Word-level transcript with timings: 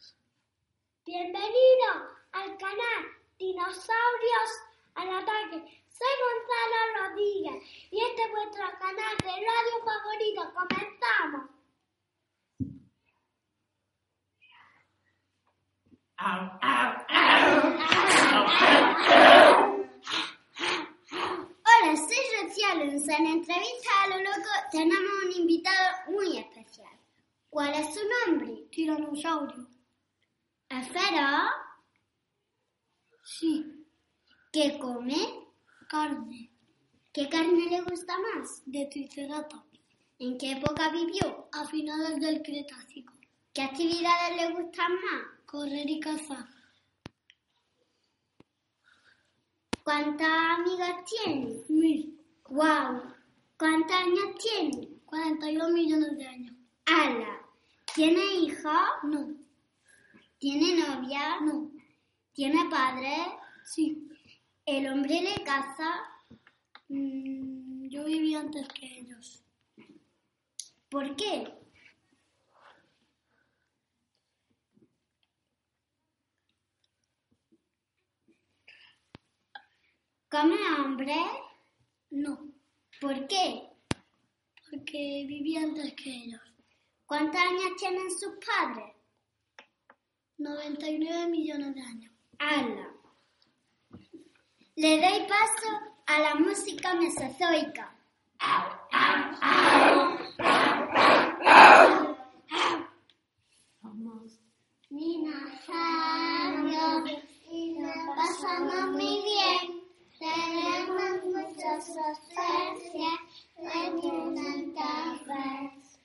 favoritos. 0.00 0.16
Bienvenido 1.04 1.88
al 2.32 2.56
canal 2.56 3.04
Dinosaurios 3.38 4.50
al 4.94 5.08
Ataque. 5.08 5.84
Soy 5.88 6.14
Gonzalo 6.24 7.08
Rodríguez 7.08 7.62
y 7.90 8.00
este 8.00 8.22
es 8.22 8.30
vuestro 8.30 8.64
canal 8.78 9.16
de 9.18 9.30
radio 9.30 9.84
favorito. 9.84 10.52
Comenzamos. 10.54 11.50
Hola, 21.64 21.96
soy 21.96 22.42
Rocío 22.42 22.66
Alonso. 22.72 23.10
En 23.12 23.26
entrevista 23.26 23.90
a 24.04 24.08
lo 24.08 24.18
loco 24.18 24.50
tenemos 24.70 25.12
un 25.24 25.32
invitado 25.32 25.88
muy 26.08 26.38
especial. 26.38 27.00
¿Cuál 27.48 27.74
es 27.74 27.94
su 27.94 28.00
nombre? 28.26 28.68
Tiranosaurio. 28.70 29.79
¿Esfera? 30.70 31.50
Sí. 33.24 33.84
¿Qué 34.52 34.78
come? 34.78 35.16
Carne. 35.88 36.48
¿Qué 37.12 37.28
carne 37.28 37.66
le 37.68 37.80
gusta 37.82 38.14
más? 38.18 38.62
De 38.66 38.86
triceratops. 38.86 39.80
¿En 40.20 40.38
qué 40.38 40.52
época 40.52 40.90
vivió? 40.90 41.48
A 41.52 41.66
finales 41.66 42.20
del 42.20 42.40
Cretácico. 42.42 43.12
¿Qué 43.52 43.62
actividades 43.62 44.36
le 44.36 44.52
gustan 44.52 44.92
más? 44.94 45.40
Correr 45.44 45.90
y 45.90 45.98
cazar. 45.98 46.46
¿Cuántos 49.82 50.28
amigos 50.28 51.04
tiene? 51.04 51.64
Mil. 51.68 52.20
¡Wow! 52.48 53.12
¿Cuántos 53.58 53.96
años 53.96 54.36
tiene? 54.38 54.88
42 55.04 55.72
millones 55.72 56.16
de 56.16 56.26
años. 56.28 56.54
¡Hala! 56.86 57.40
¿Tiene 57.92 58.24
hijos? 58.34 58.72
No. 59.02 59.39
¿Tiene 60.40 60.74
novia? 60.74 61.38
No. 61.42 61.70
¿Tiene 62.32 62.64
padre? 62.70 63.14
Sí. 63.62 64.08
¿El 64.64 64.90
hombre 64.90 65.20
le 65.20 65.44
caza? 65.44 66.00
Mm, 66.88 67.88
yo 67.90 68.04
viví 68.04 68.34
antes 68.34 68.66
que 68.68 69.00
ellos. 69.00 69.44
¿Por 70.88 71.14
qué? 71.14 71.52
¿Come 80.30 80.56
hombre? 80.78 81.16
No. 82.08 82.50
¿Por 82.98 83.26
qué? 83.26 83.68
Porque 84.70 85.26
viví 85.28 85.58
antes 85.58 85.92
que 85.96 86.08
ellos. 86.08 86.40
¿Cuántos 87.04 87.38
años 87.38 87.76
tienen 87.78 88.10
sus 88.10 88.38
padres? 88.46 88.99
99 90.40 91.28
millones 91.28 91.74
de 91.74 91.82
años. 91.82 92.12
¡Hala! 92.38 92.88
Le 94.76 95.00
doy 95.00 95.26
paso 95.28 95.68
a 96.06 96.18
la 96.18 96.34
música 96.36 96.94
mesozoica. 96.94 97.94
Dinosaurios 104.88 105.70
y 107.50 107.78
nos 107.78 107.96
pasamos 108.16 108.90
muy 108.92 109.22
bien. 109.22 109.80
Tenemos 110.18 111.24
muchas 111.26 111.88
especies 111.88 113.18
de 113.56 113.94
diferentes 113.94 115.26
veces. 115.26 116.00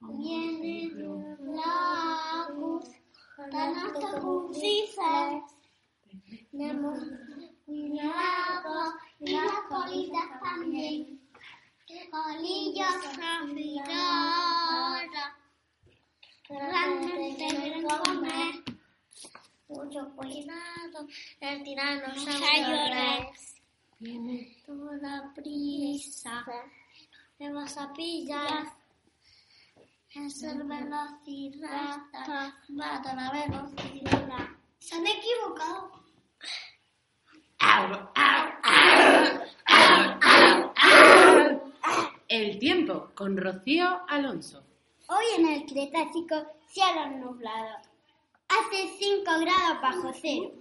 Viene 0.00 0.94
de 0.94 1.08
un 1.08 1.56
lago, 1.56 2.80
tan 3.50 3.74
alto 3.76 4.20
como 4.20 4.48
dices. 4.48 5.42
Tenemos 6.50 6.98
cuidado 7.64 8.94
y 9.20 9.32
las 9.32 9.60
colitas 9.68 10.40
también. 10.42 11.20
Colillos 12.10 12.16
afilados. 12.16 12.55
Realmente 16.48 17.46
deben 17.54 17.86
comer. 17.86 18.64
Mucho 19.68 20.10
cuidado, 20.16 21.06
el 21.40 21.62
tiranosaurio. 21.62 23.32
Viene 23.98 24.56
toda 24.66 25.32
prisa. 25.34 26.44
Me 27.38 27.52
vas 27.52 27.76
a 27.78 27.92
pillar. 27.92 28.72
Es 30.10 30.42
el 30.42 30.62
velociraptor. 30.62 32.52
Mata 32.68 33.14
la 33.14 33.30
velocidad. 33.30 34.48
Se 34.78 34.94
han 34.94 35.06
equivocado. 35.06 36.04
El 42.38 42.58
tiempo 42.58 43.12
con 43.14 43.34
Rocío 43.34 44.02
Alonso. 44.06 44.62
Hoy 45.08 45.24
en 45.38 45.48
el 45.48 45.64
Cretácico, 45.64 46.46
cielo 46.68 47.06
nublado. 47.16 47.78
Hace 48.46 48.88
5 48.98 49.24
grados 49.40 49.80
bajo 49.80 50.12
cero. 50.20 50.52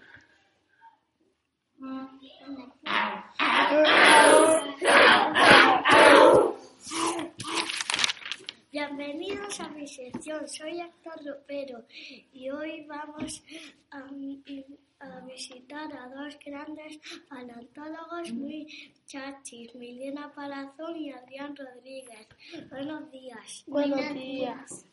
Bienvenidos 8.76 9.58
a 9.62 9.70
mi 9.70 9.88
sección, 9.88 10.46
soy 10.50 10.82
Héctor 10.82 11.26
Ropero 11.26 11.86
y 12.34 12.50
hoy 12.50 12.86
vamos 12.86 13.42
a, 13.90 14.00
a 15.00 15.20
visitar 15.22 15.96
a 15.96 16.10
dos 16.10 16.38
grandes 16.46 17.00
paleontólogos 17.30 18.34
muy 18.34 18.68
chachis, 19.06 19.74
Milena 19.76 20.30
Palazón 20.36 20.98
y 20.98 21.10
Adrián 21.10 21.56
Rodríguez. 21.56 22.28
Buenos 22.70 23.10
días. 23.12 23.64
Buenos 23.66 24.14
días. 24.14 24.86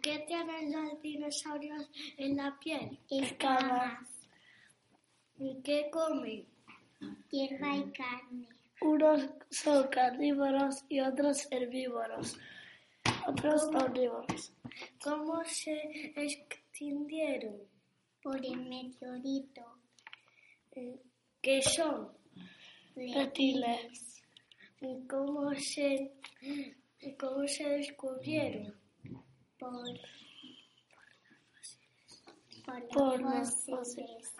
¿Qué 0.00 0.20
tienen 0.20 0.70
los 0.70 1.02
dinosaurios 1.02 1.90
en 2.18 2.36
la 2.36 2.56
piel? 2.60 3.00
Escamas. 3.10 4.28
¿Y 5.40 5.60
qué 5.64 5.90
comen? 5.90 6.46
Hierba 7.32 7.78
y 7.78 7.90
carne. 7.90 8.48
Unos 8.80 9.28
son 9.50 9.88
carnívoros 9.88 10.84
y 10.88 11.00
otros 11.00 11.48
herbívoros. 11.50 12.38
Otros 13.26 13.64
omnívoros. 13.64 14.52
¿Cómo 15.02 15.44
se 15.44 16.12
extinguieron? 16.16 17.56
Por 18.22 18.44
el 18.44 18.56
meteorito. 18.68 19.62
¿Qué 21.40 21.62
son? 21.62 22.12
Reptiles. 22.94 24.22
¿Y 24.80 25.06
cómo 25.06 25.54
se, 25.54 26.12
cómo 27.18 27.46
se 27.46 27.68
descubrieron? 27.68 28.74
Por, 29.58 29.84
por, 32.92 33.20
los 33.20 33.64
fósiles. 33.64 34.34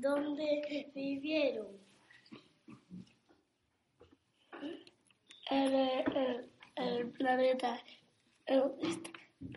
¿Dónde 0.00 0.90
vivieron? 0.94 1.68
El- 5.50 6.45
el 7.26 7.56
planeta, 7.56 7.82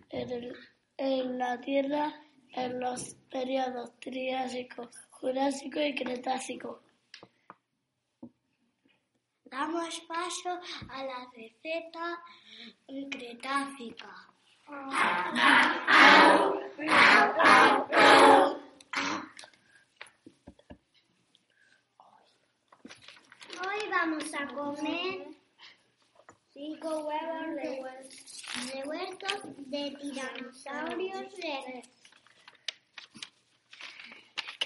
en, 0.10 0.54
en 0.98 1.38
la 1.38 1.62
Tierra, 1.62 2.14
en 2.54 2.80
los 2.80 3.16
periodos 3.30 4.00
Triásico, 4.00 4.90
Jurásico 5.12 5.80
y 5.80 5.94
Cretácico. 5.94 6.82
Damos 9.46 10.00
paso 10.02 10.60
a 10.90 11.04
la 11.04 11.30
receta 11.36 12.24
cretácica. 13.12 14.28
Hoy 23.62 23.90
vamos 23.90 24.34
a 24.36 24.48
comer 24.48 25.29
cinco 26.60 26.90
huevos 27.08 27.56
de 27.56 28.84
huer- 28.84 29.66
de 29.74 29.92
tiranosaurios 30.02 31.34
rex. 31.38 31.88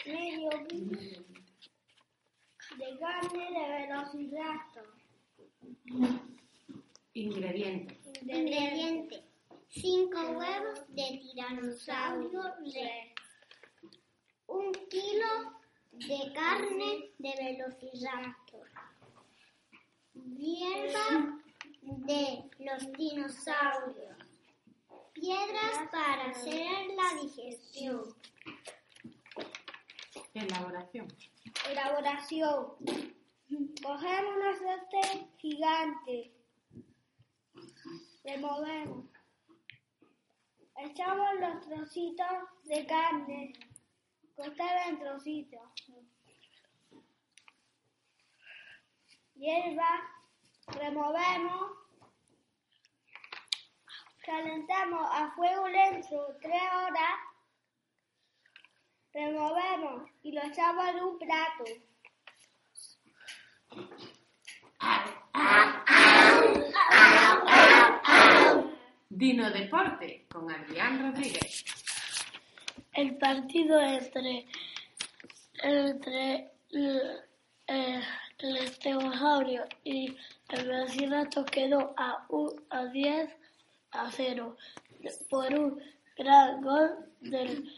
Medio 0.08 0.50
kilo 0.68 1.00
de 2.80 2.98
carne 3.00 3.46
de 3.56 3.64
velociraptor. 3.78 4.90
Ingredientes. 7.14 7.98
Ingredientes. 8.24 9.22
5 9.70 10.20
huevos 10.38 10.80
de 10.90 11.20
tiranosaurio 11.22 12.44
rex. 12.74 13.22
Un 14.48 14.72
kilo 14.90 15.32
de 15.92 16.34
carne 16.34 17.12
de 17.20 17.34
velociraptor. 17.44 18.68
Hierba 20.38 21.43
de 21.86 22.50
los 22.60 22.92
dinosaurios. 22.94 24.18
piedras 25.14 25.90
para 25.92 26.32
hacer 26.32 26.88
la 26.96 27.22
digestión. 27.22 28.16
Elaboración. 30.34 31.08
Elaboración. 31.70 32.76
Cogemos 33.84 34.36
una 34.36 34.58
sartén 34.58 35.30
gigante. 35.38 36.32
Removemos. 38.24 39.06
Echamos 40.76 41.40
los 41.40 41.68
trocitos 41.68 42.50
de 42.64 42.86
carne 42.86 43.54
cortada 44.36 44.88
en 44.88 45.00
trocitos. 45.00 45.62
Hierba. 49.36 50.23
Removemos. 50.68 51.72
Calentamos 54.26 55.10
a 55.12 55.32
fuego 55.36 55.68
lento 55.68 56.36
tres 56.42 56.62
horas. 56.74 57.20
Removemos 59.14 60.10
y 60.24 60.32
lo 60.32 60.42
echamos 60.44 60.88
en 60.88 61.04
un 61.04 61.20
plato. 61.20 61.64
Dino 69.10 69.50
Deporte 69.52 70.26
con 70.32 70.50
Adrián 70.52 71.02
Rodríguez. 71.02 71.66
El 72.94 73.18
partido 73.18 73.80
entre, 73.80 74.48
entre 75.62 76.52
el, 76.72 77.22
eh, 77.68 78.02
el 78.40 78.58
estegosaurio 78.58 79.64
y 79.84 80.16
el 80.50 80.68
vecinato 80.68 81.46
quedó 81.46 81.94
a, 81.98 82.26
un, 82.30 82.52
a 82.70 82.86
10 82.86 83.30
a 83.92 84.12
0 84.12 84.58
por 85.30 85.54
un 85.54 85.82
gran 86.18 86.62
gol 86.62 86.90
del, 87.22 87.72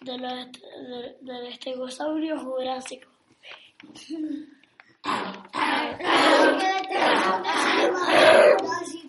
de 0.00 0.18
los 0.18 0.52
del- 0.52 1.16
del 1.20 1.46
estegosaurio 1.46 2.38
jurásico. 2.40 3.08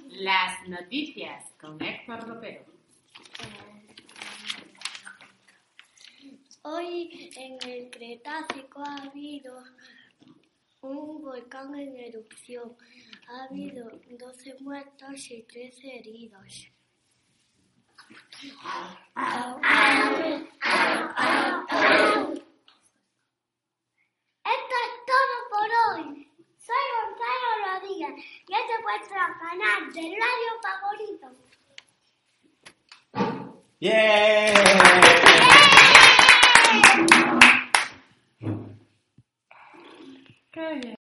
Las 0.09 0.67
noticias 0.67 1.43
con 1.59 1.81
Héctor 1.81 2.27
Ropero. 2.27 2.65
Hoy 6.63 7.31
en 7.35 7.57
el 7.69 7.89
Cretácico 7.89 8.81
ha 8.85 8.95
habido 9.03 9.63
un 10.83 11.21
volcán 11.21 11.73
en 11.75 11.95
erupción. 11.97 12.75
Ha 13.27 13.45
habido 13.45 13.89
12 14.09 14.55
muertos 14.59 15.31
y 15.31 15.43
13 15.43 15.95
heridos. 15.97 16.67
Esto 24.43 24.75
es 24.83 24.93
todo 25.05 25.35
por 25.49 25.69
hoy. 25.85 26.29
Soy 26.57 26.85
Gonzalo 26.99 27.49
Rodríguez 27.65 28.13
y 28.47 28.53
este 28.53 28.73
es 28.73 28.81
vuestro 28.83 29.17
canal 29.39 29.81
de 29.93 30.01
radio 30.01 30.51
favorito. 30.61 31.27
¡Yeah! 33.79 35.52
Qué 40.53 40.61
bien. 40.75 40.91